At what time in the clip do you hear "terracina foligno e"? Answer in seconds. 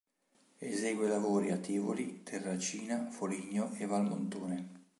2.23-3.85